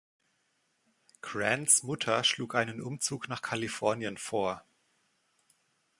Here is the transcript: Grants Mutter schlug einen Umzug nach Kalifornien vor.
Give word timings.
Grants 1.21 1.83
Mutter 1.83 2.23
schlug 2.23 2.55
einen 2.55 2.81
Umzug 2.81 3.29
nach 3.29 3.43
Kalifornien 3.43 4.17
vor. 4.17 4.65